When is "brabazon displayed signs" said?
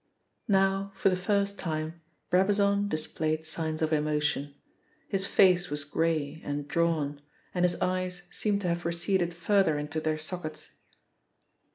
2.31-3.83